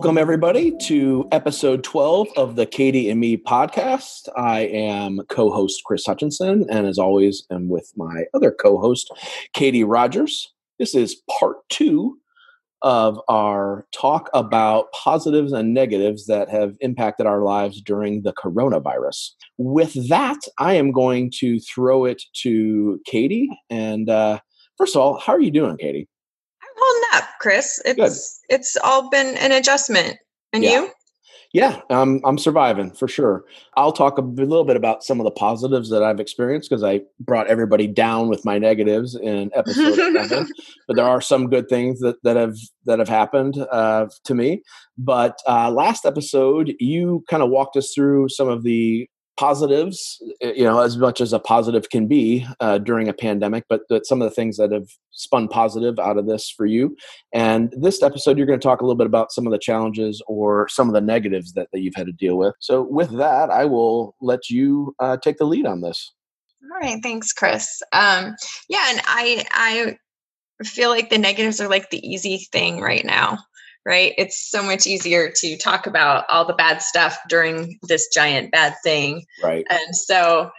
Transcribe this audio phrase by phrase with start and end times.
[0.00, 4.30] Welcome, everybody, to episode 12 of the Katy and Me podcast.
[4.34, 9.10] I am co host Chris Hutchinson, and as always, am with my other co host,
[9.52, 10.54] Katy Rogers.
[10.78, 12.18] This is part two
[12.80, 19.32] of our talk about positives and negatives that have impacted our lives during the coronavirus.
[19.58, 23.50] With that, I am going to throw it to Katy.
[23.68, 24.40] And uh,
[24.78, 26.08] first of all, how are you doing, Katy?
[26.80, 27.80] Holding up, Chris.
[27.84, 27.96] It's
[28.48, 28.54] Good.
[28.54, 30.16] it's all been an adjustment.
[30.52, 30.70] And yeah.
[30.70, 30.90] you?
[31.52, 33.44] Yeah, I'm I'm surviving for sure.
[33.76, 37.00] I'll talk a little bit about some of the positives that I've experienced because I
[37.18, 40.48] brought everybody down with my negatives in episode seven.
[40.86, 44.62] But there are some good things that, that have that have happened uh, to me.
[44.96, 49.08] But uh, last episode, you kind of walked us through some of the
[49.40, 53.80] positives, you know, as much as a positive can be uh, during a pandemic, but,
[53.88, 56.94] but some of the things that have spun positive out of this for you.
[57.32, 60.22] And this episode, you're going to talk a little bit about some of the challenges
[60.26, 62.54] or some of the negatives that, that you've had to deal with.
[62.60, 66.12] So, with that, I will let you uh, take the lead on this.
[66.62, 67.80] All right, thanks, Chris.
[67.92, 68.36] Um,
[68.68, 69.96] yeah, and I I
[70.64, 73.38] feel like the negatives are like the easy thing right now
[73.86, 74.12] right?
[74.18, 78.74] It's so much easier to talk about all the bad stuff during this giant bad
[78.82, 79.24] thing.
[79.42, 79.66] Right.
[79.70, 80.50] And so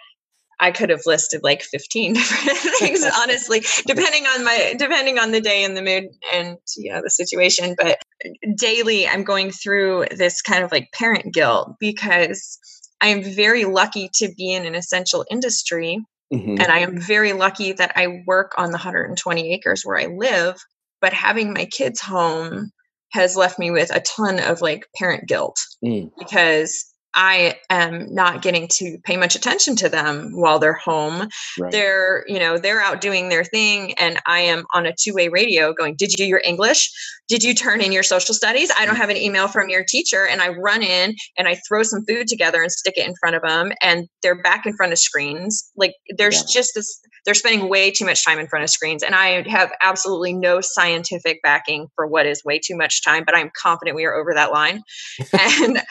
[0.62, 5.42] I could have listed like 15 different things, honestly, depending on my depending on the
[5.42, 7.76] day and the mood and you know the situation.
[7.78, 8.00] But
[8.58, 12.60] daily I'm going through this kind of like parent guilt because
[13.02, 16.00] I am very lucky to be in an essential industry.
[16.32, 16.62] Mm-hmm.
[16.62, 20.58] And I am very lucky that I work on the 120 acres where I live.
[21.02, 22.70] But having my kids home
[23.12, 26.10] has left me with a ton of like parent guilt mm.
[26.18, 31.28] because I am not getting to pay much attention to them while they're home.
[31.60, 31.72] Right.
[31.72, 35.74] They're, you know, they're out doing their thing and I am on a two-way radio
[35.74, 36.90] going, "Did you do your English?
[37.28, 38.72] Did you turn in your social studies?
[38.78, 41.84] I don't have an email from your teacher." And I run in and I throw
[41.84, 44.94] some food together and stick it in front of them and they're back in front
[44.94, 45.70] of screens.
[45.76, 46.62] Like there's yeah.
[46.62, 49.72] just this they're spending way too much time in front of screens and I have
[49.82, 54.06] absolutely no scientific backing for what is way too much time, but I'm confident we
[54.06, 54.82] are over that line.
[55.40, 55.82] and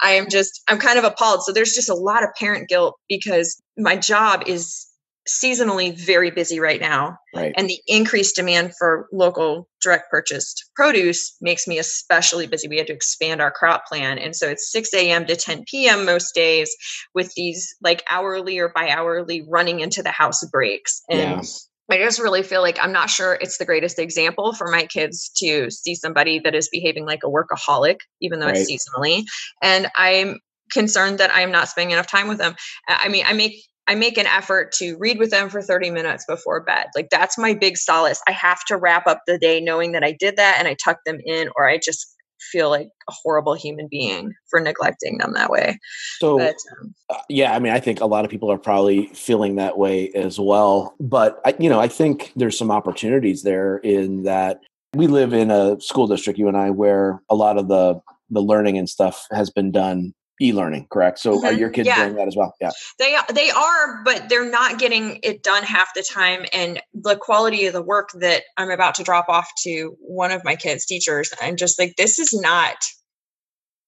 [0.00, 1.42] I am just I'm kind of appalled.
[1.44, 4.86] So there's just a lot of parent guilt because my job is
[5.28, 7.18] seasonally very busy right now.
[7.34, 7.52] Right.
[7.56, 12.68] And the increased demand for local direct purchased produce makes me especially busy.
[12.68, 14.18] We had to expand our crop plan.
[14.18, 15.26] And so it's 6 a.m.
[15.26, 16.04] to 10 p.m.
[16.04, 16.74] most days
[17.14, 21.02] with these like hourly or bi hourly running into the house breaks.
[21.10, 21.42] And yeah.
[21.90, 25.30] I just really feel like I'm not sure it's the greatest example for my kids
[25.38, 28.56] to see somebody that is behaving like a workaholic, even though right.
[28.56, 29.24] it's seasonally.
[29.60, 30.38] And I'm
[30.70, 32.54] concerned that I'm not spending enough time with them.
[32.88, 36.24] I mean, I make I make an effort to read with them for 30 minutes
[36.24, 36.86] before bed.
[36.94, 38.22] Like that's my big solace.
[38.28, 40.98] I have to wrap up the day knowing that I did that and I tuck
[41.04, 42.06] them in or I just
[42.52, 45.76] feel like a horrible human being for neglecting them that way.
[46.18, 49.06] So, but, um, uh, yeah, I mean, I think a lot of people are probably
[49.08, 50.94] feeling that way as well.
[51.00, 54.60] But, I, you know, I think there's some opportunities there in that
[54.94, 58.00] we live in a school district, you and I, where a lot of the
[58.32, 61.46] the learning and stuff has been done e-learning correct so mm-hmm.
[61.46, 62.04] are your kids yeah.
[62.04, 65.92] doing that as well yeah they they are but they're not getting it done half
[65.94, 69.96] the time and the quality of the work that i'm about to drop off to
[70.00, 72.76] one of my kids teachers i'm just like this is not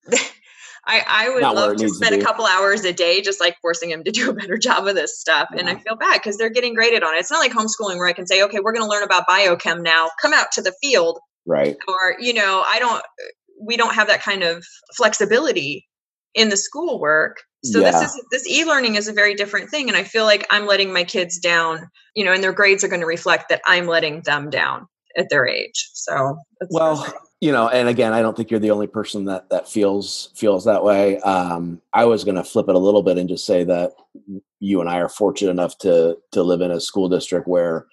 [0.84, 3.56] I, I would not love to spend to a couple hours a day just like
[3.62, 5.48] forcing him to do a better job of this stuff.
[5.52, 5.60] Yeah.
[5.60, 7.18] And I feel bad because they're getting graded on it.
[7.18, 9.82] It's not like homeschooling where I can say, okay, we're going to learn about biochem
[9.82, 10.10] now.
[10.20, 11.20] Come out to the field.
[11.46, 11.76] Right.
[11.86, 13.02] Or, you know, I don't,
[13.64, 14.64] we don't have that kind of
[14.96, 15.86] flexibility
[16.34, 17.90] in the schoolwork so yeah.
[17.90, 20.92] this is this e-learning is a very different thing and i feel like i'm letting
[20.92, 24.20] my kids down you know and their grades are going to reflect that i'm letting
[24.22, 26.36] them down at their age so
[26.70, 27.06] well
[27.40, 30.64] you know and again i don't think you're the only person that that feels feels
[30.64, 33.62] that way um i was going to flip it a little bit and just say
[33.62, 33.92] that
[34.60, 37.86] you and i are fortunate enough to to live in a school district where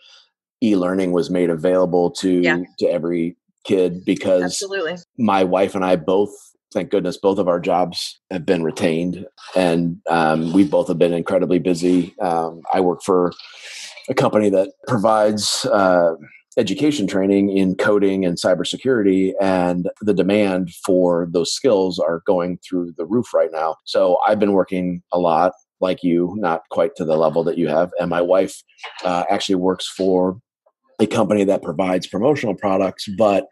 [0.63, 2.59] e-learning was made available to yeah.
[2.77, 3.35] to every
[3.65, 4.95] kid because Absolutely.
[5.18, 6.31] my wife and i both
[6.71, 9.25] thank goodness both of our jobs have been retained
[9.56, 12.18] and um, we both have been incredibly busy.
[12.19, 13.31] Um, i work for
[14.10, 16.16] a company that provides uh,
[16.57, 22.94] education training in coding and cybersecurity and the demand for those skills are going through
[22.98, 23.75] the roof right now.
[23.86, 27.68] So i've been working a lot like you not quite to the level that you
[27.68, 28.62] have and my wife
[29.04, 30.39] uh, actually works for
[31.00, 33.48] a company that provides promotional products, but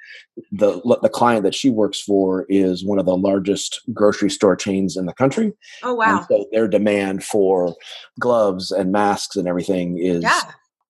[0.52, 4.98] the the client that she works for is one of the largest grocery store chains
[4.98, 5.54] in the country.
[5.84, 6.18] Oh wow!
[6.18, 7.76] And so their demand for
[8.20, 10.42] gloves and masks and everything is yeah.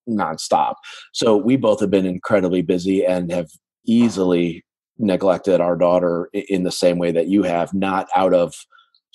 [0.09, 0.75] nonstop.
[1.13, 3.49] So we both have been incredibly busy and have
[3.85, 4.65] easily
[4.97, 8.55] neglected our daughter in the same way that you have, not out of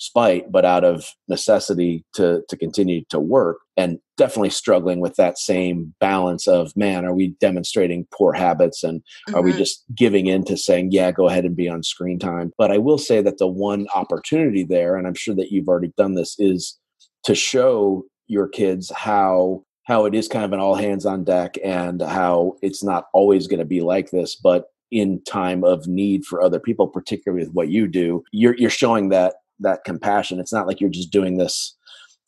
[0.03, 5.37] spite, but out of necessity to to continue to work, and definitely struggling with that
[5.37, 9.35] same balance of man, are we demonstrating poor habits, and mm-hmm.
[9.35, 9.59] are we mm-hmm.
[9.59, 12.51] just giving in to saying, yeah, go ahead and be on screen time?
[12.57, 15.93] But I will say that the one opportunity there, and I'm sure that you've already
[15.97, 16.77] done this, is
[17.23, 21.57] to show your kids how how it is kind of an all hands on deck
[21.63, 26.23] and how it's not always going to be like this but in time of need
[26.23, 30.39] for other people particularly with what you do you're you're showing that that compassion.
[30.39, 31.75] It's not like you're just doing this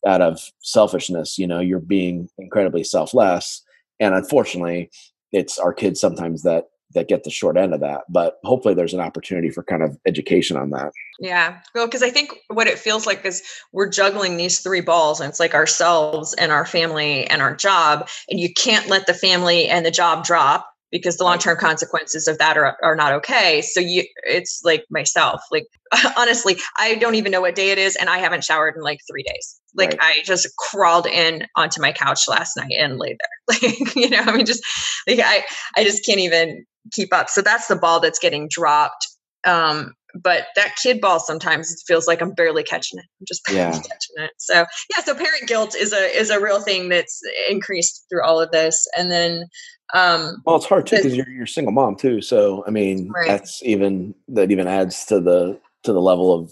[0.06, 3.62] out of selfishness you know you're being incredibly selfless.
[4.00, 4.90] And unfortunately
[5.32, 8.94] it's our kids sometimes that that get the short end of that but hopefully there's
[8.94, 10.92] an opportunity for kind of education on that.
[11.20, 11.60] Yeah.
[11.74, 13.42] Well because i think what it feels like is
[13.72, 18.08] we're juggling these three balls and it's like ourselves and our family and our job
[18.30, 22.38] and you can't let the family and the job drop because the long-term consequences of
[22.38, 23.62] that are, are not okay.
[23.62, 25.68] So you it's like myself like
[26.18, 29.00] honestly i don't even know what day it is and i haven't showered in like
[29.10, 29.60] three days.
[29.74, 30.00] Like right.
[30.02, 33.30] i just crawled in onto my couch last night and laid there.
[33.70, 34.64] Like you know i mean just
[35.08, 35.44] like i
[35.76, 37.30] i just can't even keep up.
[37.30, 39.08] So that's the ball that's getting dropped
[39.46, 43.06] um but that kid ball sometimes it feels like I'm barely catching it.
[43.20, 43.72] I'm just barely yeah.
[43.72, 44.32] catching it.
[44.38, 44.66] So
[44.96, 48.52] yeah, so parent guilt is a is a real thing that's increased through all of
[48.52, 48.88] this.
[48.98, 49.48] And then
[49.94, 52.22] um well it's hard too because you're you're single mom too.
[52.22, 53.28] So I mean right.
[53.28, 56.52] that's even that even adds to the to the level of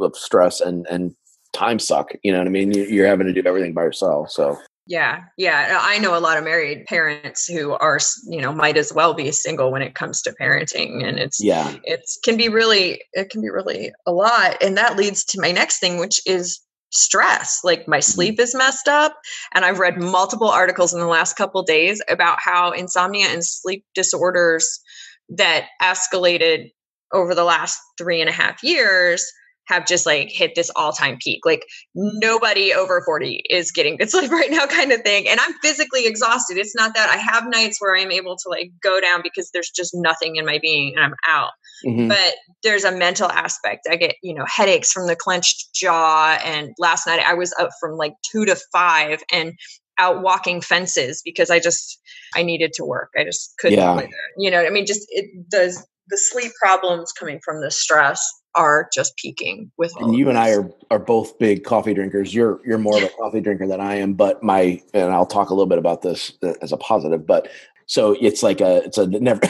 [0.00, 1.14] of stress and and
[1.52, 2.12] time suck.
[2.22, 2.72] You know what I mean?
[2.72, 4.30] You're having to do everything by yourself.
[4.30, 4.58] So
[4.88, 5.78] yeah, yeah.
[5.82, 9.30] I know a lot of married parents who are, you know, might as well be
[9.32, 13.42] single when it comes to parenting, and it's yeah, it can be really, it can
[13.42, 16.58] be really a lot, and that leads to my next thing, which is
[16.90, 17.60] stress.
[17.62, 18.12] Like my mm-hmm.
[18.12, 19.14] sleep is messed up,
[19.54, 23.84] and I've read multiple articles in the last couple days about how insomnia and sleep
[23.94, 24.80] disorders
[25.28, 26.72] that escalated
[27.12, 29.22] over the last three and a half years
[29.68, 31.44] have just like hit this all-time peak.
[31.44, 31.62] Like
[31.94, 36.06] nobody over 40 is getting good sleep right now kind of thing and i'm physically
[36.06, 36.56] exhausted.
[36.56, 39.70] It's not that i have nights where i'm able to like go down because there's
[39.70, 41.50] just nothing in my being and i'm out
[41.86, 42.08] mm-hmm.
[42.08, 43.86] but there's a mental aspect.
[43.90, 47.70] I get you know headaches from the clenched jaw and last night i was up
[47.80, 49.52] from like two to five and
[49.98, 52.00] out walking fences because i just
[52.34, 53.10] i needed to work.
[53.16, 54.06] I just couldn't yeah.
[54.38, 54.86] you know i mean?
[54.86, 58.20] Just it does the sleep problems coming from the stress
[58.54, 62.34] are just peaking with and you and I are are both big coffee drinkers.
[62.34, 65.50] You're you're more of a coffee drinker than I am, but my and I'll talk
[65.50, 67.48] a little bit about this uh, as a positive, but
[67.86, 69.40] so it's like a it's a never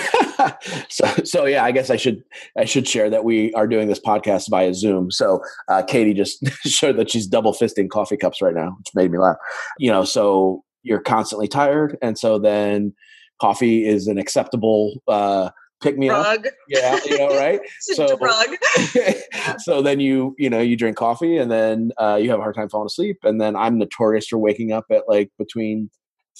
[0.88, 2.22] so so yeah i guess i should
[2.56, 5.11] i should share that we are doing this podcast via zoom.
[5.11, 9.11] So uh, katy just showed that she's double fisting coffee cups right now which made
[9.11, 9.37] me laugh.
[9.78, 12.94] You know so you're constantly tired and so then
[13.40, 16.46] coffee is an acceptable uh, pick me drug.
[16.46, 16.52] up.
[16.69, 17.60] Yeah, you know, right?
[17.80, 18.19] so
[19.58, 22.54] so then you, you know, you drink coffee and then uh, you have a hard
[22.54, 23.19] time falling asleep.
[23.22, 25.90] And then I'm notorious for waking up at like between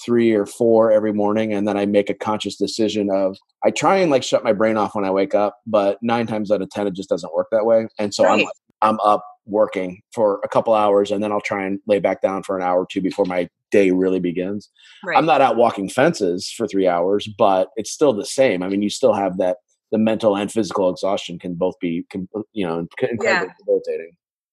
[0.03, 1.53] three or four every morning.
[1.53, 4.77] And then I make a conscious decision of I try and like shut my brain
[4.77, 7.47] off when I wake up, but nine times out of ten it just doesn't work
[7.51, 7.87] that way.
[7.97, 8.41] And so right.
[8.41, 8.47] I'm
[8.81, 12.43] I'm up working for a couple hours and then I'll try and lay back down
[12.43, 14.69] for an hour or two before my day really begins.
[15.03, 15.17] Right.
[15.17, 18.63] I'm not out walking fences for three hours, but it's still the same.
[18.63, 19.57] I mean, you still have that
[19.91, 22.05] the mental and physical exhaustion can both be,
[22.53, 23.45] you know, incredibly yeah.
[23.59, 24.11] debilitating.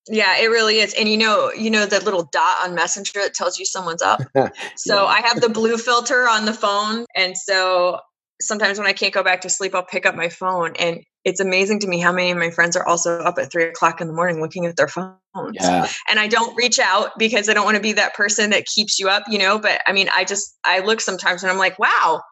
[0.08, 0.94] Yeah, it really is.
[0.94, 4.20] And you know, you know that little dot on Messenger that tells you someone's up.
[4.76, 5.04] so yeah.
[5.04, 7.98] I have the blue filter on the phone, and so
[8.40, 11.40] sometimes when I can't go back to sleep, I'll pick up my phone, and it's
[11.40, 14.06] amazing to me how many of my friends are also up at three o'clock in
[14.06, 15.16] the morning looking at their phones.
[15.54, 15.88] Yeah.
[16.08, 19.00] And I don't reach out because I don't want to be that person that keeps
[19.00, 19.58] you up, you know.
[19.58, 22.22] But I mean, I just I look sometimes and I'm like, wow,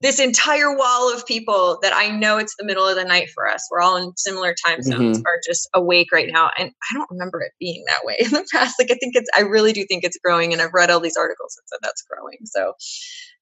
[0.00, 3.48] this entire wall of people that I know it's the middle of the night for
[3.48, 3.66] us.
[3.72, 5.26] We're all in similar time zones mm-hmm.
[5.26, 6.50] are just awake right now.
[6.56, 8.76] And I don't remember it being that way in the past.
[8.78, 10.52] Like I think it's I really do think it's growing.
[10.52, 12.38] And I've read all these articles that said that's growing.
[12.44, 12.74] So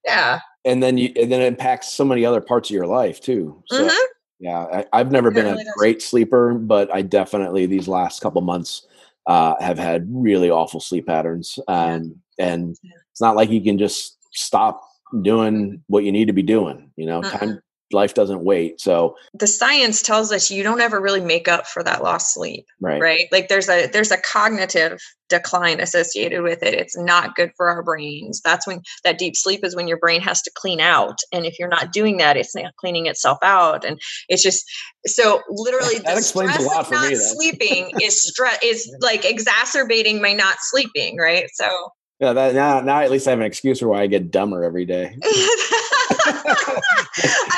[0.04, 0.40] yeah.
[0.64, 3.62] And then you and then it impacts so many other parts of your life too.
[3.66, 4.04] So mm-hmm.
[4.42, 5.74] Yeah, I, have never it been really a does.
[5.76, 8.84] great sleeper, but I definitely these last couple months
[9.28, 12.90] uh, have had really awful sleep patterns, um, and yeah.
[13.12, 14.82] it's not like you can just stop
[15.22, 16.90] doing what you need to be doing.
[16.96, 17.38] You know, uh-uh.
[17.38, 17.62] time
[17.92, 18.80] life doesn't wait.
[18.80, 22.66] So the science tells us you don't ever really make up for that lost sleep.
[22.80, 23.00] Right.
[23.00, 23.28] Right.
[23.32, 26.74] Like there's a there's a cognitive decline associated with it.
[26.74, 28.40] It's not good for our brains.
[28.44, 31.18] That's when that deep sleep is when your brain has to clean out.
[31.32, 33.84] And if you're not doing that, it's not cleaning itself out.
[33.84, 34.64] And it's just
[35.06, 37.16] so literally that explains a lot for not me.
[37.16, 41.46] Sleeping is stress is like exacerbating my not sleeping, right?
[41.54, 41.88] So
[42.22, 44.62] Yeah, that now now at least I have an excuse for why I get dumber
[44.62, 45.16] every day.
[45.24, 45.58] I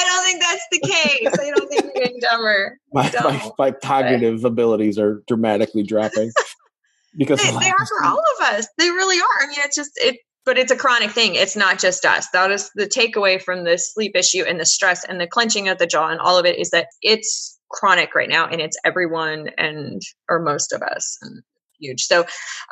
[0.06, 1.28] don't think that's the case.
[1.38, 2.78] I don't think you're getting dumber.
[2.90, 4.49] My, my, my, cognitive but.
[4.49, 6.33] abilities are dramatically dropping
[7.18, 8.66] because they, they are for all of us.
[8.78, 9.42] They really are.
[9.42, 10.16] I mean, it's just it,
[10.47, 11.35] but it's a chronic thing.
[11.35, 12.30] It's not just us.
[12.33, 15.76] That is the takeaway from the sleep issue and the stress and the clenching of
[15.76, 19.50] the jaw and all of it is that it's chronic right now and it's everyone
[19.59, 21.42] and or most of us and
[21.85, 22.05] huge.
[22.05, 22.25] So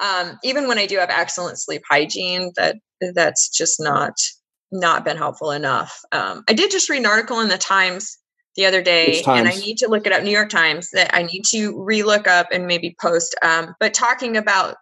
[0.03, 2.77] um, even when I do have excellent sleep hygiene, that
[3.15, 4.15] that's just not
[4.71, 6.01] not been helpful enough.
[6.13, 8.19] Um, I did just read an article in the Times
[8.57, 10.23] the other day, and I need to look it up.
[10.23, 13.35] New York Times that I need to relook up and maybe post.
[13.43, 14.77] Um, but talking about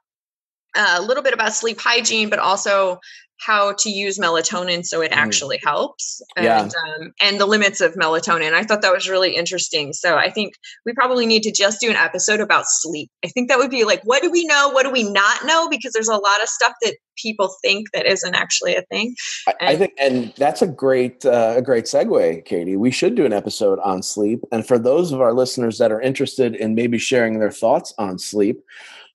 [0.77, 2.99] uh, a little bit about sleep hygiene, but also
[3.41, 5.17] how to use melatonin so it mm.
[5.17, 6.61] actually helps and, yeah.
[6.63, 8.53] um, and the limits of melatonin.
[8.53, 9.93] I thought that was really interesting.
[9.93, 10.55] So i think
[10.85, 13.11] we probably need to just do an episode about sleep.
[13.25, 15.69] I think that would be like what do we know what do we not know?
[15.69, 19.15] Because there's a lot of stuff that people think that isn't actually a thing
[19.47, 22.77] and, I, think and that's a great uh, a great segue katy.
[22.77, 26.01] We should do an episode on sleep and for those of our listeners that are
[26.01, 28.61] interested in maybe sharing their thoughts on sleep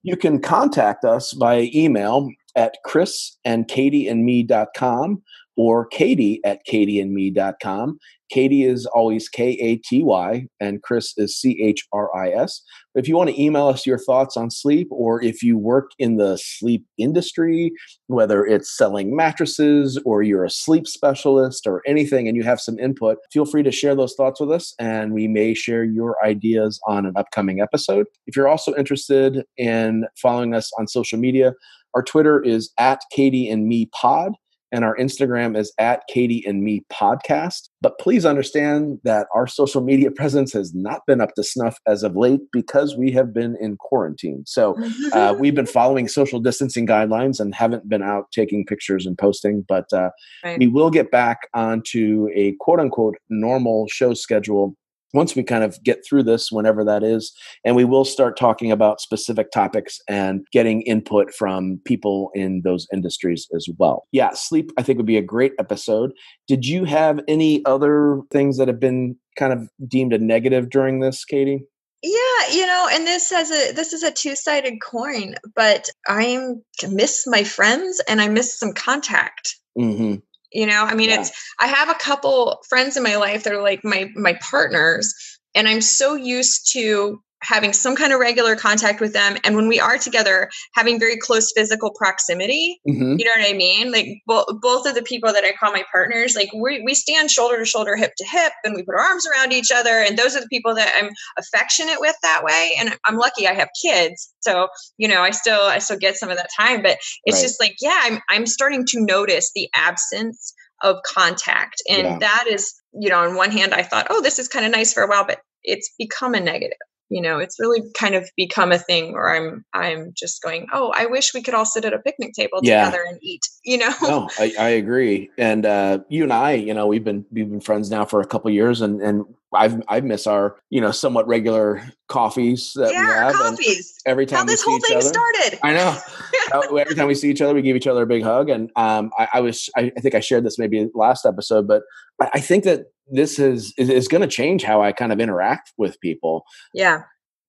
[0.06, 5.22] you can contact us by email at chris and katy and me.com
[5.58, 8.00] or katy at katy and katyandme.com.
[8.30, 12.62] Katy is always K A T Y and Chris is C H R I S.
[12.96, 16.16] If you want to email us your thoughts on sleep, or if you work in
[16.16, 17.72] the sleep industry,
[18.08, 22.80] whether it's selling mattresses or you're a sleep specialist or anything, and you have some
[22.80, 26.80] input, feel free to share those thoughts with us and we may share your ideas
[26.88, 28.08] on an upcoming episode.
[28.28, 31.54] If you're also interested in following us on social media,
[31.94, 34.34] our Twitter is at Katy and Me Pod,
[34.72, 37.70] and our Instagram is at Katy and Me Podcast.
[37.82, 42.04] But please understand that our social media presence has not been up to snuff as
[42.04, 44.44] of late because we have been in quarantine.
[44.46, 44.76] So
[45.14, 49.66] uh, we've been following social distancing guidelines and haven't been out taking pictures and posting.
[49.68, 50.10] But uh,
[50.44, 50.60] right.
[50.60, 54.76] we will get back onto a quote unquote normal show schedule
[55.16, 58.72] once we kind of get through this, whenever that is, and we will start talking
[58.72, 64.08] about specific topics and getting input from people in those industries as well.
[64.12, 66.12] Yeah, sleep, I think, would be a great episode.
[66.48, 71.00] Did you have any other things that have been kind of deemed a negative during
[71.00, 71.64] this, Katy?
[72.04, 76.40] Yeah, you know, and this has a this is a two-sided coin, but I
[76.88, 79.56] miss my friends and I miss some contact.
[79.80, 80.16] Mm-hmm
[80.56, 81.20] you know i mean yeah.
[81.20, 85.14] it's i have a couple friends in my life that are like my my partners
[85.54, 89.38] and i'm so used to having some kind of regular contact with them.
[89.44, 93.16] And when we are together having very close physical proximity mm-hmm.
[93.18, 93.92] you know what i mean?
[93.92, 97.30] Like bo- both of the people that i call my partners like we, we stand
[97.30, 100.00] shoulder to shoulder hip to hip and we put our arms around each other.
[100.00, 102.72] And those are the people that i'm affectionate with that way.
[102.80, 104.34] And i'm lucky i have kids.
[104.42, 106.82] So you know i still i still get some of that time.
[106.82, 107.44] But it's right.
[107.44, 111.82] just like yeah i'm i'm starting to notice the absence of contact.
[111.90, 112.18] And yeah.
[112.20, 114.94] that is you know on one hand i thought oh this is kind of nice
[114.94, 116.78] for a while but it's become a negative
[117.10, 120.94] you know it's really kind of become a thing where i'm i'm just going oh
[120.96, 122.86] i wish we could all sit at a picnic table yeah.
[122.86, 126.74] together and eat you know no I, I agree and uh you and i you
[126.74, 130.02] know we've been we've been friends now for a couple years and and I've I
[130.02, 133.34] miss our you know somewhat regular coffees that yeah, we have.
[133.34, 133.94] coffees.
[134.06, 135.60] every time how this whole thing other, started.
[135.64, 135.98] I know.
[136.54, 138.52] Uh, every time we see each other, we give each other a big hug.
[138.52, 141.82] And um, I, I was I, I, think I shared this maybe last episode, but
[142.22, 146.00] I think that this is is, going to change how I kind of interact with
[146.02, 146.44] people.
[146.74, 147.04] Yeah.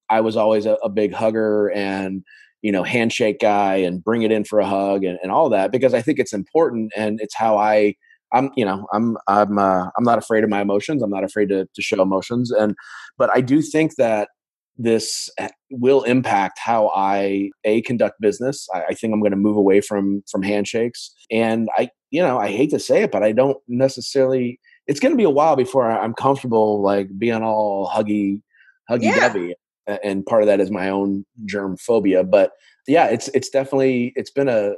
[0.08, 2.22] I was always a, a, big hugger and
[2.62, 5.72] you know handshake guy and bring it in for a hug and, and all that
[5.72, 7.94] because I think it's important and it's how I
[8.32, 11.02] I'm you know I'm I'm uh, I'm not afraid of my emotions.
[11.02, 12.74] I'm not afraid to to show emotions and
[13.18, 14.28] but I do think that
[14.78, 18.68] this eh, will impact how I a conduct business.
[18.74, 22.38] I, I think I'm going to move away from from handshakes and I you know
[22.38, 25.56] I hate to say it but I don't necessarily it's going to be a while
[25.56, 28.40] before I'm comfortable like being all huggy
[28.90, 29.28] huggy yeah.
[29.28, 29.54] dovey
[29.86, 32.52] and part of that is my own germ phobia but
[32.86, 34.74] yeah it's it's definitely it's been a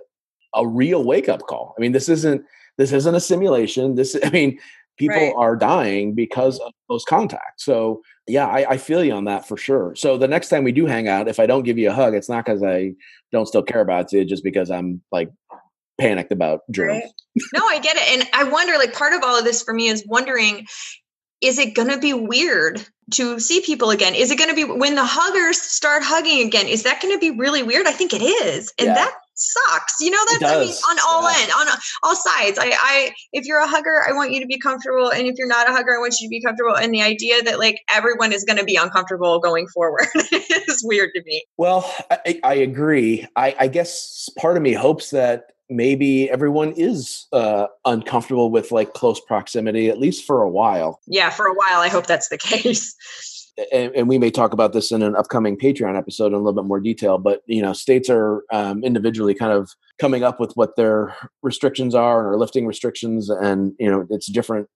[0.55, 2.43] a real wake up call i mean this isn't
[2.77, 4.59] this isn't a simulation this i mean
[4.99, 5.35] people right.
[5.37, 9.57] are dying because of those contacts so yeah I, I, feel you on that for
[9.57, 11.95] sure so the next time we do hang out if i don't give you a
[11.95, 12.93] hug it's not because i
[13.31, 15.31] don't still care about you just because i'm like
[16.01, 17.43] panicked about germs right.
[17.55, 19.89] no i get it and i wonder like part of all of this for me
[19.89, 20.67] is wondering
[21.41, 24.15] is it going to be weird to see people again?
[24.15, 26.67] Is it going to be when the huggers start hugging again?
[26.67, 27.87] Is that going to be really weird?
[27.87, 28.73] I think it is.
[28.79, 28.95] And yeah.
[28.95, 30.01] that sucks.
[30.01, 31.37] You know, that's, I mean, on all yeah.
[31.39, 31.67] end, on
[32.03, 32.59] all sides.
[32.59, 35.11] I, I, if you're a hugger, I want you to be comfortable.
[35.11, 36.77] And if you're not a hugger, I want you to be comfortable.
[36.77, 41.11] And the idea that like everyone is going to be uncomfortable going forward is weird
[41.15, 41.45] to me.
[41.57, 43.27] Well, I, I agree.
[43.37, 48.95] I, I guess part of me hopes that maybe everyone is uh, uncomfortable with like
[48.95, 51.01] close proximity at least for a while.
[51.07, 52.95] Yeah for a while i hope that's the case.
[53.73, 56.53] And, and, we may talk about this in an upcoming patreon episode in a little
[56.53, 60.53] bit more detail but you know states are um, individually kind of coming up with
[60.55, 64.69] what their restrictions are and are lifting restrictions and you know it's different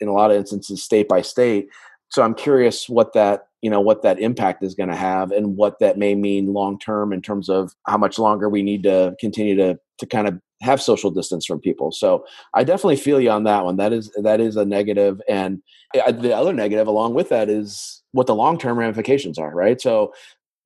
[0.00, 1.68] in a lot of instances state by state.
[2.10, 5.56] So i'm curious what that you know what that impact is going to have and
[5.56, 9.16] what that may mean long term in terms of how much longer we need to
[9.18, 11.90] continue to to kind of have social distance from people.
[11.90, 13.76] So i definitely feel you on that one.
[13.76, 15.60] That is that is a negative and
[15.92, 19.80] the other negative along with that is what the long term ramifications are right?
[19.80, 20.14] So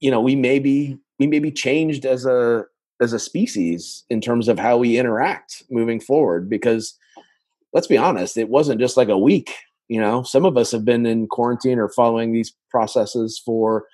[0.01, 2.67] you know we may be we may be changed as a
[3.01, 6.99] as a species in terms of how we interact moving forward because
[7.73, 9.55] let's be honest it wasn't just like a week
[9.91, 13.87] you know some of us have been in quarantine or following these processes for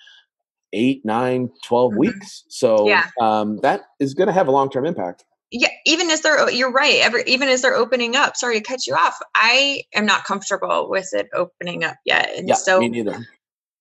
[0.72, 1.98] eight nine 12 mm-hmm.
[1.98, 3.08] weeks so yeah.
[3.20, 6.98] um, that is going to have a long-term impact yeah even as they're you're right
[7.00, 10.88] every, even as they're opening up sorry to cut you off i am not comfortable
[10.88, 13.24] with it opening up yet and yeah, so me neither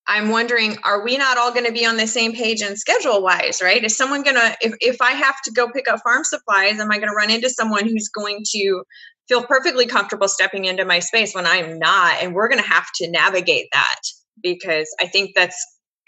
[0.08, 3.20] i'm wondering are we not all going to be on the same page and schedule
[3.20, 6.22] wise right is someone going to if, if i have to go pick up farm
[6.24, 8.84] supplies am i going to run into someone who's going to
[9.28, 12.22] feel perfectly comfortable stepping into my space when I'm not.
[12.22, 14.00] And we're going to have to navigate that
[14.42, 15.56] because I think that's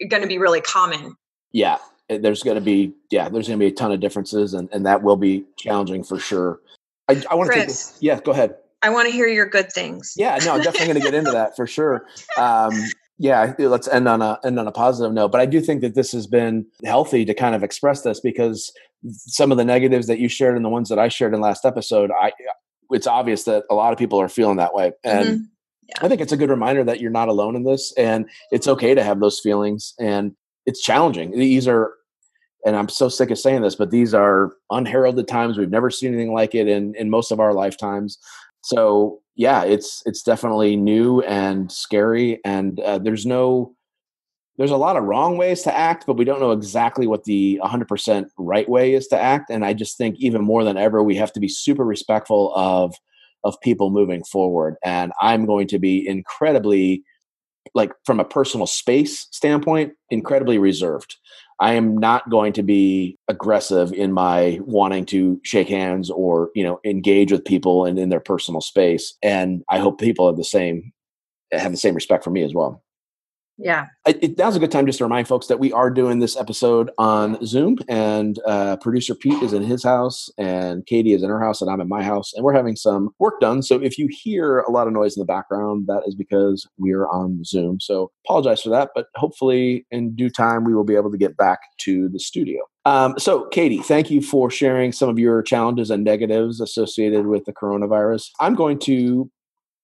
[0.09, 1.15] going to be really common.
[1.53, 1.79] Yeah.
[2.09, 4.69] Eh, there's going to be, yeah, there's going to be a ton of differences and,
[4.73, 6.61] and that will be challenging for sure.
[7.09, 7.97] I, I want to take this.
[8.01, 8.57] Yeah, go ahead.
[8.83, 10.13] I want to hear your good things.
[10.17, 12.07] Yeah, no, I'm definitely going to get into that for sure.
[12.39, 12.73] Um,
[13.21, 15.33] yeah, let's end on a end on a positive note.
[15.33, 18.73] But I do think that this has been healthy to kind of express this because
[19.09, 21.65] some of the negatives that you shared and the ones that I shared in last
[21.65, 22.33] episode, I
[22.91, 24.93] it's obvious that a lot of people are feeling that way.
[25.05, 25.43] And mm-hmm.
[25.89, 25.95] yeah.
[26.01, 28.95] I think it's a good reminder that you're not alone in this and it's okay
[28.95, 29.95] to have those feelings.
[29.99, 30.33] And
[30.67, 31.33] it's challenging.
[31.33, 31.93] These are,
[32.67, 35.57] and I'm so sick of saying this, but these are unheralded times.
[35.57, 38.19] We've never seen anything like it in, in most of our lifetimes.
[38.63, 42.41] So yeah, it's, it's definitely new and scary.
[42.45, 43.75] And uh, there's no,
[44.59, 47.61] there's a lot of wrong ways to act, but we don't know exactly what the
[47.63, 49.51] 100% right way is to act.
[49.51, 52.95] And I just think even more than ever, we have to be super respectful of
[53.45, 54.75] of people moving forward.
[54.85, 57.05] And I'm going to be incredibly,
[57.73, 61.17] like from a personal space standpoint, incredibly reserved.
[61.61, 66.65] I am not going to be aggressive in my wanting to shake hands or you
[66.65, 69.15] know engage with people and in their personal space.
[69.23, 70.93] And I hope people have the same
[71.53, 72.83] have the same respect for me as well.
[73.59, 73.87] Yeah.
[74.07, 76.91] It, now's a good time just to remind folks that we are doing this episode
[76.97, 81.41] on Zoom, and uh, producer Pete is in his house, and Katy is in her
[81.41, 83.63] house, and I'm in my house, and we're having some work done.
[83.63, 87.09] So if you hear a lot of noise in the background, that is because we're
[87.09, 87.81] on Zoom.
[87.81, 91.37] So apologize for that, but hopefully in due time we will be able to get
[91.37, 92.63] back to the studio.
[92.85, 97.45] Um, so, Katy, thank you for sharing some of your challenges and negatives associated with
[97.45, 98.31] the coronavirus.
[98.41, 99.31] I'm going to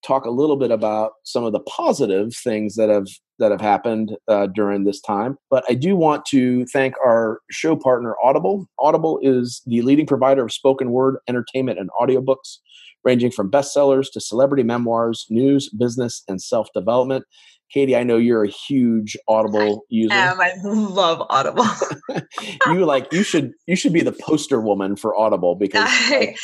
[0.05, 3.07] talk a little bit about some of the positive things that have
[3.39, 5.37] that have happened uh, during this time.
[5.51, 8.69] But I do want to thank our show partner, Audible.
[8.79, 12.59] Audible is the leading provider of spoken word entertainment and audiobooks,
[13.03, 17.25] ranging from bestsellers to celebrity memoirs, news, business, and self development.
[17.75, 20.15] Katy, I know you're a huge Audible user.
[20.15, 21.67] Um, I love Audible.
[22.69, 26.37] you like you should you should be the poster woman for Audible because I,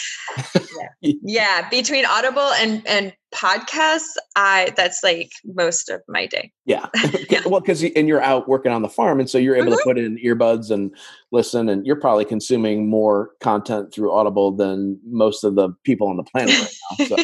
[1.01, 1.13] yeah.
[1.23, 6.51] yeah, between Audible and and podcasts, I that's like most of my day.
[6.65, 6.89] Yeah,
[7.31, 7.43] yeah.
[7.47, 9.77] well, because and you're out working on the farm, and so you're able mm-hmm.
[9.77, 10.93] to put in earbuds and
[11.31, 16.17] listen, and you're probably consuming more content through Audible than most of the people on
[16.17, 17.05] the planet right now.
[17.07, 17.17] So.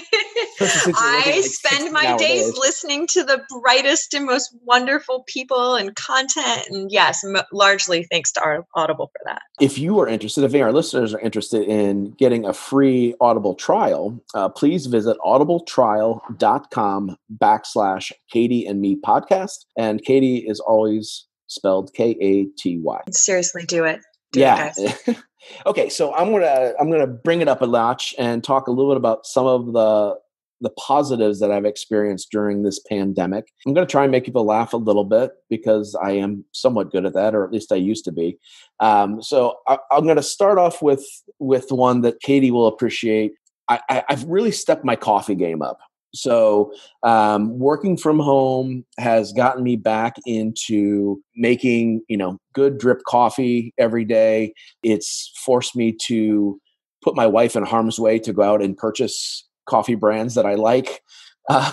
[0.61, 6.67] I spend my days, days, listening to the brightest and most wonderful people and content.
[6.71, 9.43] And yes, m- largely thanks to Audible for that.
[9.61, 13.15] If you are interested, if any of our listeners are interested in getting a free
[13.21, 19.65] Audible trial, uh, please visit audibletrial.com backslash Katy and me podcast.
[19.77, 23.01] And Katy is always spelled K A T Y.
[23.11, 24.01] Seriously, do it.
[24.33, 24.73] Do yeah.
[24.77, 25.17] It,
[25.67, 28.91] okay, so I'm gonna I'm gonna bring it up a notch and talk a little
[28.91, 30.17] bit about some of the
[30.61, 33.49] the positives that I've experienced during this pandemic.
[33.67, 36.91] I'm going to try and make people laugh a little bit because I am somewhat
[36.91, 38.39] good at that, or at least I used to be.
[38.81, 41.05] Um, so I, am going to start off with
[41.39, 43.33] with one that Katy will appreciate.
[43.69, 45.79] I, I, I've really stepped my coffee game up.
[46.15, 53.03] So, um, working from home has gotten me back into making, you know, good drip
[53.07, 54.55] coffee every day.
[54.83, 56.59] It's forced me to
[57.03, 60.55] put my wife in harm's way to go out and purchase coffee brands that I
[60.55, 61.03] like.
[61.49, 61.71] Uh,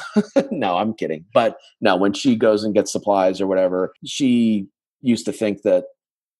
[0.51, 1.25] no, I'm kidding.
[1.33, 4.67] But no, when she goes and gets supplies or whatever, she
[5.01, 5.85] used to think that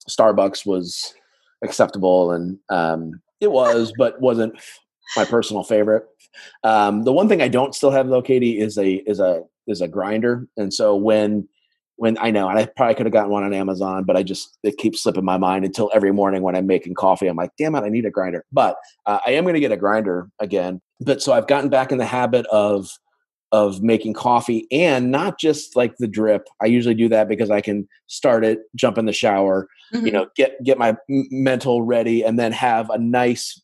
[0.08, 1.16] Starbucks was
[1.64, 4.54] acceptable and um, It was, but wasn't
[5.18, 6.06] my personal favorite.
[6.64, 9.82] Um, the one thing I don't still have though, Katy, is a is a is
[9.82, 10.48] a grinder.
[10.58, 11.48] And so when
[11.98, 14.58] when I know, and I probably could have gotten one on Amazon, but I just
[14.64, 17.76] it keeps slipping my mind until every morning when I'm making coffee, I'm like, damn
[17.76, 18.46] it, I need a grinder.
[18.52, 20.82] But uh, I am going to get a grinder again.
[21.04, 22.90] But so I've gotten back in the habit of
[23.54, 26.48] of making coffee and not just like the drip.
[26.60, 30.08] I usually do that because I can start it, jump in the shower, mm-hmm.
[30.08, 33.62] you know, get get my mental ready, and then have a nice.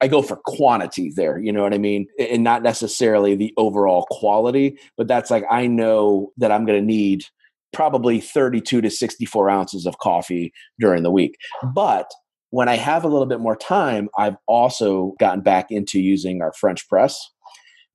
[0.00, 4.06] I go for quantity there, you know what I mean, and not necessarily the overall
[4.10, 4.78] quality.
[4.96, 7.24] But that's like I know that I'm going to need
[7.72, 11.36] probably 32 to 64 ounces of coffee during the week.
[11.74, 12.10] But
[12.52, 16.52] when I have a little bit more time, I've also gotten back into using our
[16.52, 17.18] French press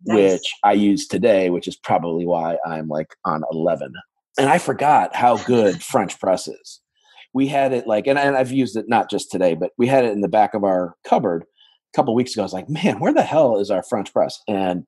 [0.04, 0.34] nice.
[0.34, 3.94] which I use today, which is probably why I'm like on 11.
[4.40, 6.82] And I forgot how good French press is.
[7.36, 10.06] We had it like, and, and I've used it not just today, but we had
[10.06, 12.42] it in the back of our cupboard a couple weeks ago.
[12.42, 14.40] I was like, man, where the hell is our French press?
[14.48, 14.86] And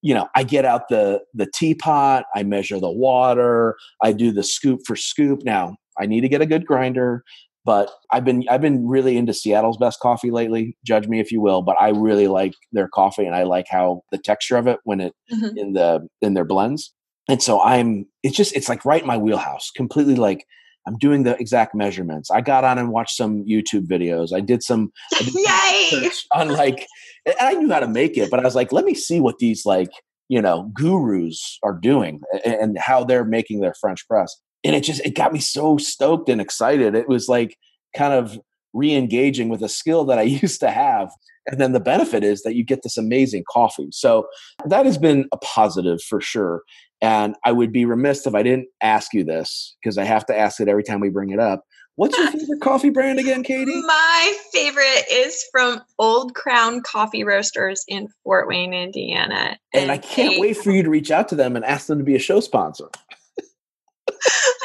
[0.00, 4.44] you know, I get out the the teapot, I measure the water, I do the
[4.44, 5.40] scoop for scoop.
[5.42, 7.24] Now, I need to get a good grinder.
[7.68, 10.74] But I've been I've been really into Seattle's best coffee lately.
[10.86, 14.00] Judge me if you will, but I really like their coffee and I like how
[14.10, 15.54] the texture of it when it mm-hmm.
[15.54, 16.94] in the in their blends.
[17.28, 19.70] And so I'm it's just it's like right in my wheelhouse.
[19.76, 20.46] Completely like
[20.86, 22.30] I'm doing the exact measurements.
[22.30, 24.32] I got on and watched some YouTube videos.
[24.34, 26.10] I did some, I did Yay!
[26.32, 26.86] on like,
[27.26, 29.36] and I knew how to make it, but I was like, let me see what
[29.40, 29.90] these like,
[30.30, 35.00] you know, gurus are doing and how they're making their French press and it just
[35.04, 36.94] it got me so stoked and excited.
[36.94, 37.56] It was like
[37.96, 38.38] kind of
[38.74, 41.10] re-engaging with a skill that i used to have
[41.50, 43.88] and then the benefit is that you get this amazing coffee.
[43.90, 44.28] So
[44.66, 46.62] that has been a positive for sure
[47.00, 50.36] and i would be remiss if i didn't ask you this because i have to
[50.36, 51.64] ask it every time we bring it up.
[51.96, 53.74] What's your favorite coffee brand again katy?
[53.82, 59.98] My favorite is from old crown coffee roasters in fort wayne indiana and, and i
[59.98, 62.14] can't they- wait for you to reach out to them and ask them to be
[62.14, 62.88] a show sponsor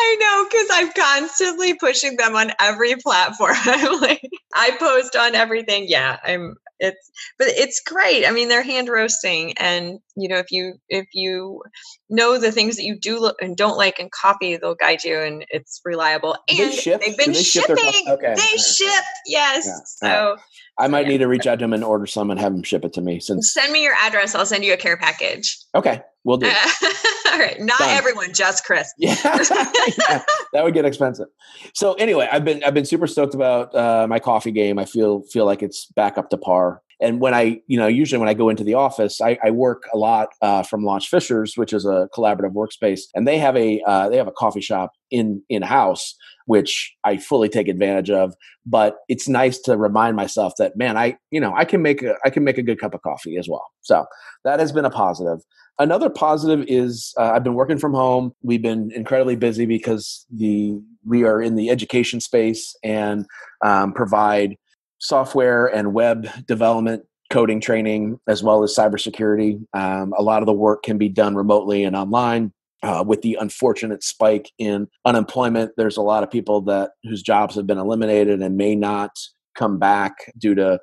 [0.04, 3.56] I know because I'm constantly pushing them on every platform.
[3.66, 4.22] I'm like,
[4.54, 5.86] I post on everything.
[5.88, 6.56] Yeah, I'm.
[6.80, 8.26] It's, but it's great.
[8.28, 11.64] I mean, they're hand roasting, and you know, if you if you
[12.14, 15.20] know the things that you do look and don't like and coffee, they'll guide you,
[15.20, 16.38] and it's reliable.
[16.48, 17.02] And they ship?
[17.02, 18.06] they've been they shipping.
[18.08, 18.34] Okay.
[18.36, 19.04] They ship.
[19.26, 19.66] Yes.
[19.66, 20.10] Yeah.
[20.10, 20.38] So.
[20.80, 21.10] I might yeah.
[21.10, 23.02] need to reach out to them and order some and have them ship it to
[23.02, 23.20] me.
[23.20, 25.58] Since send me your address, I'll send you a care package.
[25.76, 26.48] Okay, we'll do.
[27.32, 27.90] All right, not Done.
[27.90, 28.92] everyone, just Chris.
[28.98, 29.16] Yeah.
[29.24, 30.24] yeah.
[30.54, 31.28] that would get expensive.
[31.74, 34.80] So anyway, I've been I've been super stoked about uh, my coffee game.
[34.80, 36.82] I feel feel like it's back up to par.
[37.04, 39.84] And when I, you know, usually when I go into the office, I, I work
[39.94, 43.82] a lot uh, from Launch Fishers, which is a collaborative workspace, and they have a
[43.86, 48.36] uh, they have a coffee shop in in house which I fully take advantage of.
[48.66, 52.16] But it's nice to remind myself that man, I you know I can make a
[52.26, 53.66] I can make a good cup of coffee as well.
[53.82, 54.06] So
[54.44, 55.40] that has been a positive.
[55.80, 58.34] Another positive is uh, I've been working from home.
[58.44, 63.26] We've been incredibly busy because the we are in the education space and
[63.66, 64.56] um, provide
[65.04, 69.64] software and web development coding training as well as cybersecurity.
[69.74, 73.38] Um, a lot of the work can be done remotely and online uh, with the
[73.40, 78.42] unfortunate spike in unemployment, there's a lot of people that whose jobs have been eliminated
[78.42, 79.18] and may not
[79.56, 80.80] come back due to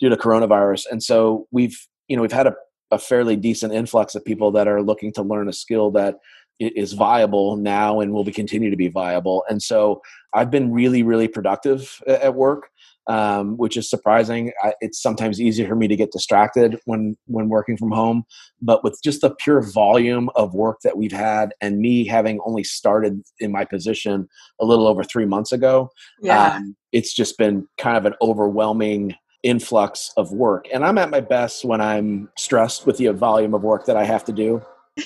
[0.00, 0.84] due to coronavirus.
[0.90, 2.54] And so we've you know we've had a,
[2.90, 6.16] a fairly decent influx of people that are looking to learn a skill that
[6.58, 9.44] is viable now and will be continue to be viable.
[9.48, 12.68] And so I've been really really productive at work
[13.06, 14.52] um, which is surprising.
[14.62, 18.24] I, it's sometimes easier for me to get distracted when when working from home,
[18.62, 22.64] but with just the pure volume of work that we've had, and me having only
[22.64, 24.28] started in my position
[24.60, 25.90] a little over three months ago,
[26.20, 26.56] yeah.
[26.56, 30.66] Um, it's just been kind of an overwhelming influx of work.
[30.72, 34.04] And I'm at my best when I'm stressed with the volume of work that I
[34.04, 34.62] have to do.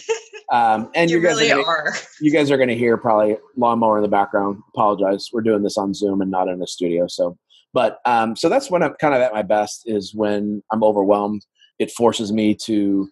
[0.50, 1.94] Um, and you, you guys really are, gonna, are.
[2.20, 4.62] You guys are going to hear probably lawnmower in the background.
[4.74, 5.28] Apologize.
[5.32, 7.36] We're doing this on Zoom and not in a studio, so
[7.72, 11.44] but um, so that's when I'm kind of at my best is when I'm overwhelmed.
[11.78, 13.08] It forces me to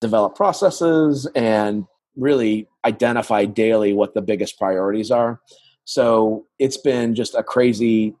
[0.00, 5.40] develop processes and really identify daily what the biggest priorities are.
[5.84, 8.14] So it's been just a crazy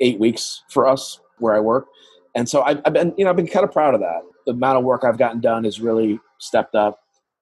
[0.00, 1.86] eight weeks for us where I work.
[2.34, 4.22] And so I've, I've been, you know, I've been kind of proud of that.
[4.46, 7.00] The amount of work I've gotten done has really stepped up.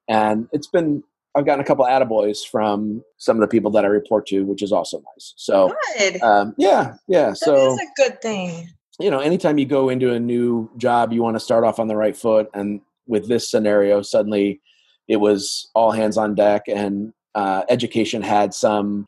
[0.09, 1.03] And it's been
[1.35, 4.45] I've gotten a couple of attaboys from some of the people that I report to,
[4.45, 5.33] which is also nice.
[5.37, 5.75] So,
[6.23, 7.31] um, yeah, yeah.
[7.31, 8.69] That so is a good thing.
[9.01, 11.89] You know, anytime you go into a new job, you want to start off on
[11.89, 12.49] the right foot.
[12.53, 14.61] And with this scenario, suddenly
[15.09, 19.07] it was all hands on deck, and uh, education had some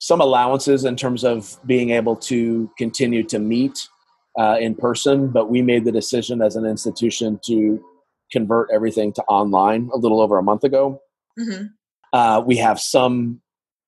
[0.00, 3.88] some allowances in terms of being able to continue to meet
[4.38, 7.84] uh, in person, but we made the decision as an institution to
[8.30, 11.00] convert everything to online a little over a month ago.
[11.38, 11.66] Mm-hmm.
[12.12, 13.40] Uh, we have some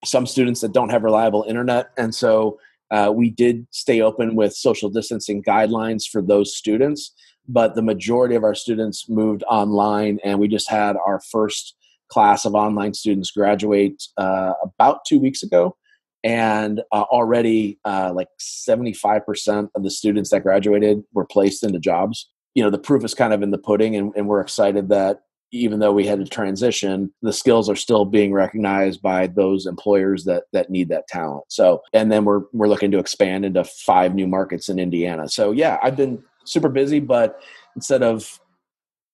[0.04, 2.58] some students that don't have reliable internet, and so
[2.90, 7.12] uh, we did stay open with social distancing guidelines for those students.
[7.48, 11.74] But the majority of our students moved online, and we just had our first
[12.08, 15.76] class of online students graduate uh, about two weeks ago
[16.22, 22.28] and uh, already uh, like 75% of the students that graduated were placed into jobs
[22.54, 25.20] you know the proof is kind of in the pudding and, and we're excited that
[25.52, 30.24] even though we had to transition the skills are still being recognized by those employers
[30.24, 31.44] that that need that talent.
[31.48, 35.28] So and then we're we're looking to expand into five new markets in indiana.
[35.28, 37.40] So yeah i've been super busy but
[37.76, 38.40] instead of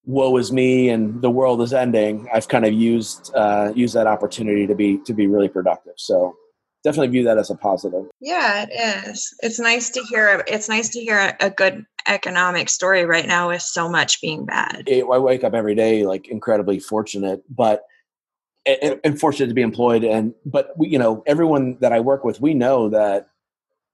[0.04, 4.06] woe is me and the world is ending i've kind of used uh, used that
[4.06, 5.94] opportunity to be to be really productive.
[5.96, 6.36] So
[6.86, 8.04] definitely view that as a positive.
[8.20, 9.34] Yeah, it is.
[9.40, 10.44] It's nice to hear.
[10.46, 14.88] It's nice to hear a good economic story right now with so much being bad.
[14.88, 17.82] I wake up every day like incredibly fortunate, but
[18.64, 20.04] and, and fortunate to be employed.
[20.04, 23.30] And but we, you know, everyone that I work with, we know that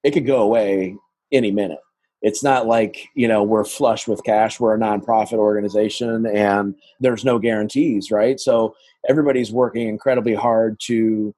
[0.04, 0.94] it could go away
[1.32, 1.80] any minute.
[2.20, 4.60] It's not like you know we're flush with cash.
[4.60, 8.38] We're a nonprofit organization, and there's no guarantees, right?
[8.38, 8.74] So
[9.08, 11.34] everybody's working incredibly hard to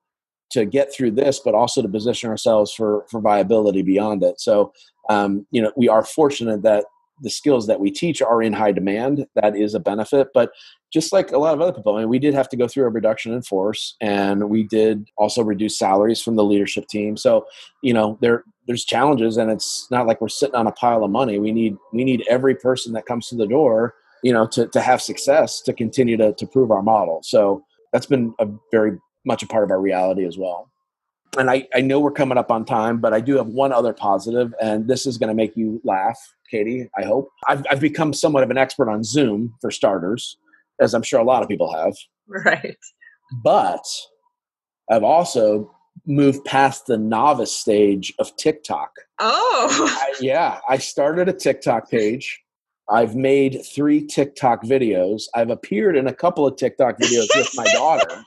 [0.50, 4.40] to get through this, but also to position ourselves for for viability beyond it.
[4.40, 4.72] So,
[5.10, 6.84] um, you know, we are fortunate that
[7.20, 9.26] the skills that we teach are in high demand.
[9.34, 10.50] That is a benefit, but
[10.92, 12.84] just like a lot of other people, I mean, we did have to go through
[12.84, 17.16] a reduction in force, and we did also reduce salaries from the leadership team.
[17.16, 17.46] So,
[17.82, 21.10] you know, there there's challenges, and it's not like we're sitting on a pile of
[21.10, 21.38] money.
[21.38, 24.80] We need we need every person that comes to the door, you know, to to
[24.80, 27.20] have success to continue to to prove our model.
[27.24, 30.70] So that's been a very much a part of our reality as well.
[31.36, 33.92] And I, I know we're coming up on time, but I do have one other
[33.92, 36.18] positive, and this is going to make you laugh,
[36.50, 37.28] Katy, I hope.
[37.48, 40.36] I've, I've become somewhat of an expert on Zoom, for starters,
[40.80, 41.94] as I'm sure a lot of people have.
[42.28, 42.76] Right.
[43.42, 43.84] But
[44.90, 45.74] I've also
[46.06, 48.90] moved past the novice stage of TikTok.
[49.18, 49.96] Oh.
[49.98, 50.60] I, yeah.
[50.68, 52.40] I started a TikTok page.
[52.90, 55.22] I've made three TikTok videos.
[55.34, 58.22] I've appeared in a couple of TikTok videos with my daughter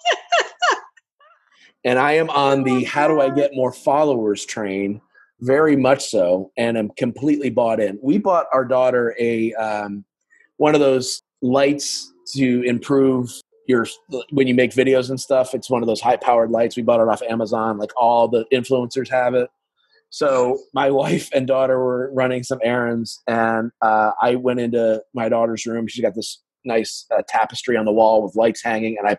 [1.88, 5.00] and I am on the how do I get more followers train,
[5.39, 7.97] very much so, and I'm completely bought in.
[8.04, 10.04] We bought our daughter a um,
[10.58, 13.32] one of those lights to improve
[13.69, 13.88] your
[14.32, 15.54] when you make videos and stuff.
[15.54, 16.76] It's one of those high powered lights.
[16.76, 17.78] We bought it off Amazon.
[17.78, 19.50] Like all the influencers have it.
[20.10, 25.30] So my wife and daughter were running some errands, and uh, I went into my
[25.30, 25.88] daughter's room.
[25.88, 29.15] She's got this nice uh, tapestry on the wall with lights hanging, and I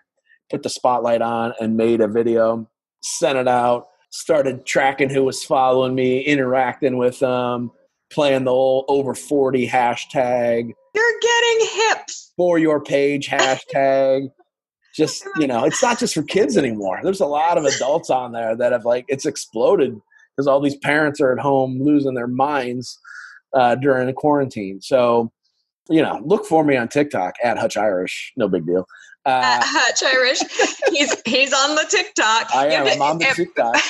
[0.50, 2.68] put the spotlight on and made a video,
[3.02, 7.70] sent it out, started tracking who was following me, interacting with them,
[8.10, 10.72] playing the old over 40 hashtag.
[10.94, 12.32] You're getting hips.
[12.36, 14.28] For your page hashtag.
[14.94, 17.00] just, you know, it's not just for kids anymore.
[17.02, 19.98] There's a lot of adults on there that have like, it's exploded
[20.36, 22.98] because all these parents are at home losing their minds
[23.54, 24.80] uh, during the quarantine.
[24.80, 25.30] So,
[25.88, 28.32] you know, look for me on TikTok at Hutch Irish.
[28.36, 28.86] No big deal.
[29.24, 30.40] Uh, Hutch Irish.
[30.90, 32.54] He's he's on the TikTok.
[32.54, 32.86] I am.
[32.86, 33.76] I'm on the TikTok.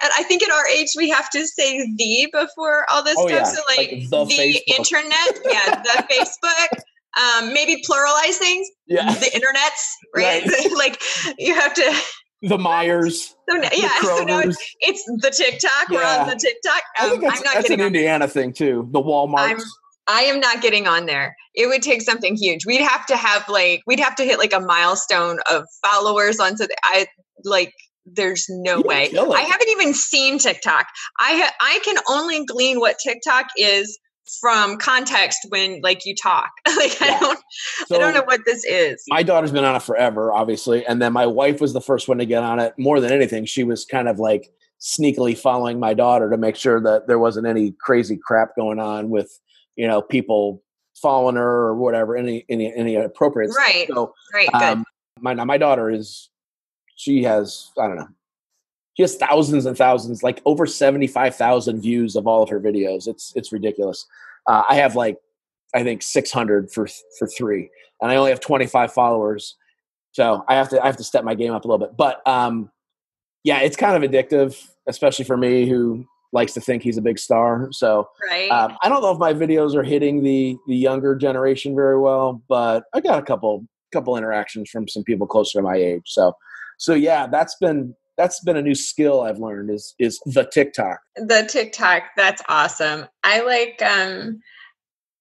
[0.00, 3.28] And I think at our age we have to say the before all this oh,
[3.28, 3.40] stuff.
[3.40, 3.44] Yeah.
[3.44, 6.80] So like, like the, the internet, yeah, the Facebook.
[7.18, 8.68] Um, maybe pluralize things.
[8.86, 9.12] Yeah.
[9.12, 10.44] The internets, right?
[10.46, 10.72] right.
[10.76, 11.02] like
[11.38, 12.00] you have to
[12.42, 13.34] the Meijers.
[13.48, 15.90] So yeah, so now it's, it's, the TikTok.
[15.90, 15.96] Yeah.
[15.96, 16.82] We're on the TikTok.
[17.00, 18.88] Um, I think that's, that's an Indiana thing too.
[18.92, 19.60] The Walmart.
[20.08, 21.36] I am not getting on there.
[21.54, 22.64] It would take something huge.
[22.66, 26.66] We'd have to have like we'd have to hit like a milestone of followers onto
[26.66, 27.06] the I
[27.44, 27.72] like
[28.06, 29.10] there's no way.
[29.14, 30.86] I haven't even seen TikTok.
[31.20, 33.98] I ha- I can only glean what TikTok is
[34.40, 36.50] from context when like you talk.
[36.76, 37.08] like yeah.
[37.08, 37.38] I don't
[37.86, 39.02] so I don't know what this is.
[39.08, 42.18] My daughter's been on it forever, obviously, and then my wife was the first one
[42.18, 42.74] to get on it.
[42.78, 46.80] More than anything, she was kind of like sneakily following my daughter to make sure
[46.80, 49.38] that there wasn't any crazy crap going on with
[49.78, 50.62] you know people
[50.94, 53.84] following her or whatever any any any appropriate right.
[53.84, 53.96] Stuff.
[53.96, 54.84] so right um,
[55.20, 56.28] my my daughter is
[56.96, 58.08] she has i don't know
[58.98, 63.06] she has thousands and thousands like over 75,000 views of all of her videos.
[63.06, 64.04] It's it's ridiculous.
[64.46, 65.18] Uh, i have like
[65.74, 66.88] i think 600 for
[67.18, 67.70] for 3
[68.02, 69.54] and i only have 25 followers.
[70.12, 71.96] So i have to i have to step my game up a little bit.
[71.96, 72.70] But um
[73.44, 77.18] yeah it's kind of addictive especially for me who likes to think he's a big
[77.18, 77.68] star.
[77.72, 78.50] So right.
[78.50, 82.42] um, I don't know if my videos are hitting the the younger generation very well,
[82.48, 86.02] but I got a couple couple interactions from some people closer to my age.
[86.06, 86.34] So
[86.78, 90.98] so yeah, that's been that's been a new skill I've learned is is the TikTok.
[91.16, 93.06] The TikTok, that's awesome.
[93.24, 94.40] I like um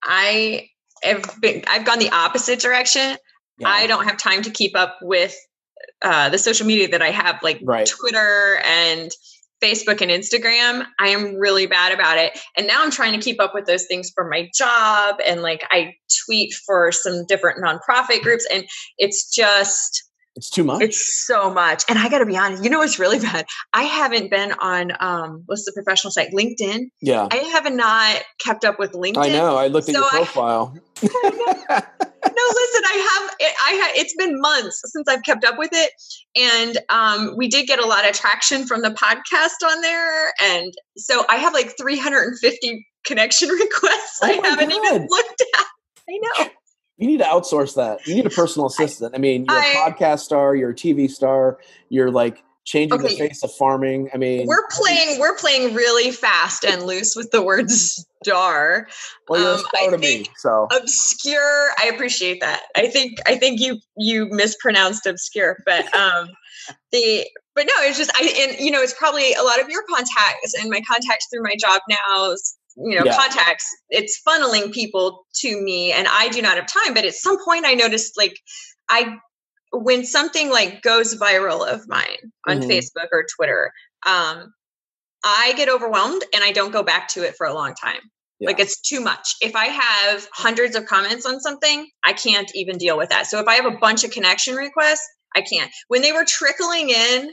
[0.04, 0.70] I
[1.04, 3.17] have been I've gone the opposite direction.
[3.60, 3.70] Yeah.
[3.70, 5.36] I don't have time to keep up with
[6.02, 7.88] uh, the social media that I have, like right.
[7.88, 9.12] Twitter and
[9.62, 10.86] Facebook and Instagram.
[11.00, 12.38] I am really bad about it.
[12.58, 15.17] And now I'm trying to keep up with those things for my job.
[15.26, 18.48] And like I tweet for some different nonprofit groups.
[18.52, 18.65] And
[18.98, 20.04] it's just,
[20.36, 20.84] it's too much.
[20.84, 21.84] It's so much.
[21.89, 23.46] And I got to be honest, you know what's really bad?
[23.74, 26.32] I haven't been on um what's the professional site?
[26.32, 26.89] LinkedIn.
[27.02, 27.28] Yeah.
[27.32, 29.17] I have not kept up with LinkedIn.
[29.17, 29.58] I know.
[29.58, 30.78] I looked at your profile.
[31.04, 32.08] I, no,
[32.53, 35.91] listen, I have I have it's been months since I've kept up with it.
[36.36, 40.33] And um we did get a lot of traction from the podcast on there.
[40.41, 44.86] And so I have like 350 connection requests oh I haven't God.
[44.86, 45.65] even looked at.
[46.10, 46.49] I know.
[46.97, 48.07] You need to outsource that.
[48.07, 49.13] You need a personal assistant.
[49.13, 52.99] I, I mean, you're I, a podcast star, you're a TV star, you're like changing
[52.99, 53.08] okay.
[53.08, 54.10] the face of farming.
[54.13, 57.71] I mean, we're playing we're playing really fast and loose with the word
[58.23, 58.88] star.
[59.27, 61.71] Well, you're um, a star to me, so obscure.
[61.80, 62.63] I appreciate that.
[62.75, 66.30] I think I think you you mispronounced obscure, but um,
[66.91, 67.25] the
[67.56, 70.53] but no, it's just I and you know it's probably a lot of your contacts
[70.60, 72.36] and my contacts through my job now
[72.80, 73.17] you know yeah.
[73.17, 77.43] contacts it's funneling people to me and i do not have time but at some
[77.43, 78.39] point i noticed like
[78.88, 79.17] i
[79.71, 82.69] when something like goes viral of mine on mm-hmm.
[82.69, 83.71] facebook or twitter
[84.06, 84.53] um
[85.23, 87.99] i get overwhelmed and i don't go back to it for a long time
[88.39, 88.47] yeah.
[88.47, 92.77] like it's too much if i have hundreds of comments on something i can't even
[92.77, 96.01] deal with that so if i have a bunch of connection requests i can't when
[96.01, 97.30] they were trickling in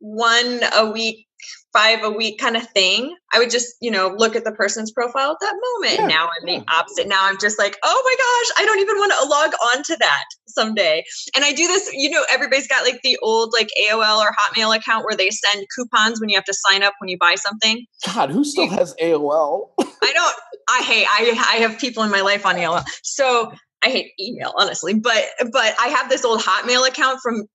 [0.00, 1.26] one a week
[1.72, 4.90] five a week kind of thing, I would just, you know, look at the person's
[4.90, 6.00] profile at that moment.
[6.00, 7.08] Yeah, now I'm the opposite.
[7.08, 9.96] Now I'm just like, oh my gosh, I don't even want to log on to
[10.00, 11.04] that someday.
[11.36, 14.76] And I do this, you know, everybody's got like the old like AOL or Hotmail
[14.76, 17.84] account where they send coupons when you have to sign up when you buy something.
[18.14, 19.68] God, who still has AOL?
[19.80, 20.36] I don't,
[20.68, 22.84] I hate, I, I have people in my life on AOL.
[23.02, 27.46] So I hate email, honestly, but, but I have this old Hotmail account from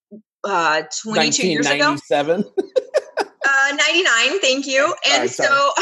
[0.45, 1.97] uh 22 years ago.
[3.47, 4.93] Uh, 99, thank you.
[5.07, 5.71] And sorry, so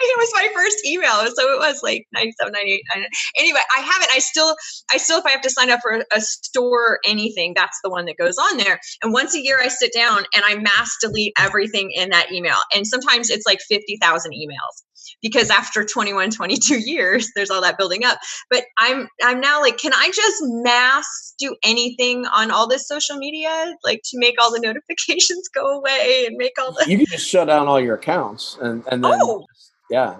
[0.00, 1.26] it was my first email.
[1.34, 3.10] So it was like 97, 98, 99.
[3.38, 4.56] Anyway, I haven't, I still,
[4.92, 7.90] I still, if I have to sign up for a store or anything, that's the
[7.90, 8.80] one that goes on there.
[9.02, 12.56] And once a year I sit down and I mass delete everything in that email.
[12.74, 14.84] And sometimes it's like 50,000 emails
[15.22, 18.18] because after 21 22 years there's all that building up.
[18.50, 23.16] But i'm i'm now like can i just mass do anything on all this social
[23.16, 27.06] media like to make all the notifications go away and make all the you can
[27.06, 29.44] just shut down all your accounts and and then oh.
[29.90, 30.16] yeah.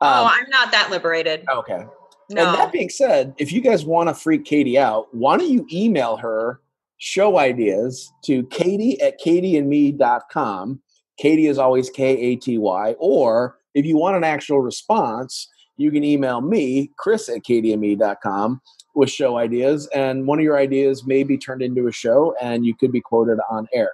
[0.00, 1.44] Oh um, i'm not that liberated.
[1.50, 1.84] Okay.
[2.30, 2.46] No.
[2.46, 5.66] and that being said if you guys want to freak katy out why don't you
[5.70, 6.60] email her
[6.96, 10.80] show ideas to katy at katyandme.com
[11.18, 16.90] katy is always k-a-t-y or if you want an actual response, you can email me,
[16.96, 18.60] Chris at kdme.com,
[18.94, 19.88] with show ideas.
[19.94, 23.00] And one of your ideas may be turned into a show and you could be
[23.00, 23.90] quoted on air.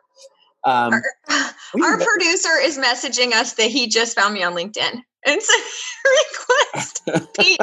[0.65, 1.03] Um, our,
[1.83, 4.93] our producer is messaging us that he just found me on LinkedIn.
[4.93, 5.49] And it's
[6.05, 7.33] a request.
[7.39, 7.59] Pete.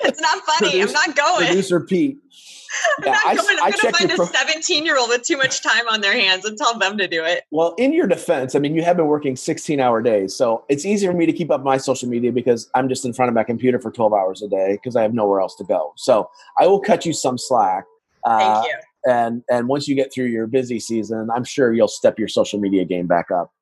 [0.00, 0.70] it's not funny.
[0.70, 1.46] Produce, I'm not going.
[1.46, 2.18] Producer Pete.
[2.98, 3.58] I'm yeah, not going.
[3.62, 6.00] I, am going to find a pro- 17 year old with too much time on
[6.00, 7.44] their hands and tell them to do it.
[7.50, 10.34] Well, in your defense, I mean, you have been working 16 hour days.
[10.34, 13.12] So it's easier for me to keep up my social media because I'm just in
[13.12, 15.64] front of my computer for 12 hours a day because I have nowhere else to
[15.64, 15.92] go.
[15.96, 17.84] So I will cut you some slack.
[18.24, 18.78] Uh, Thank you.
[19.12, 22.58] And, and once you get through your busy season, I'm sure you'll step your social
[22.58, 23.52] media game back up.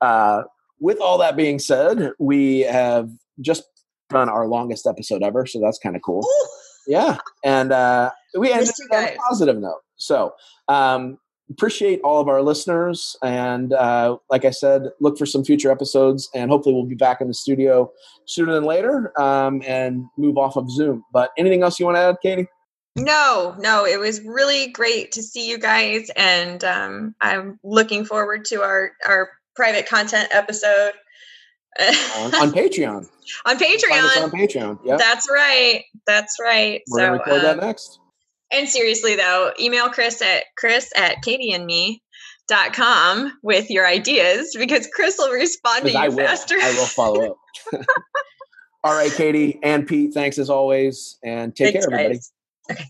[0.00, 0.44] Uh,
[0.80, 3.64] with all that being said, we have just
[4.10, 5.46] done our longest episode ever.
[5.46, 6.24] So that's kind of cool.
[6.24, 6.63] Ooh.
[6.86, 7.18] Yeah.
[7.44, 9.80] And, uh, we ended on a positive note.
[9.96, 10.34] So
[10.68, 11.18] um,
[11.50, 16.28] appreciate all of our listeners, and uh, like I said, look for some future episodes,
[16.34, 17.90] and hopefully we'll be back in the studio
[18.26, 21.04] sooner than later, um, and move off of Zoom.
[21.12, 22.48] But anything else you want to add, Katy?
[22.96, 28.44] No, no, it was really great to see you guys, and um, I'm looking forward
[28.46, 30.92] to our our private content episode
[31.80, 33.08] on, on Patreon.
[33.46, 34.22] on Patreon.
[34.22, 34.78] on Patreon.
[34.84, 35.84] Yeah, that's right.
[36.06, 36.82] That's right.
[36.88, 37.98] We're so, gonna record that um, next.
[38.52, 42.02] And seriously though, email Chris at Chris at Katy and me
[42.46, 46.18] dot com with your ideas because Chris will respond to you I will.
[46.18, 46.56] faster.
[46.60, 47.36] I will follow up.
[48.84, 52.14] All right, Katy and Pete, thanks as always, and take thanks, care, everybody.
[52.16, 52.32] Guys.
[52.70, 52.84] Okay.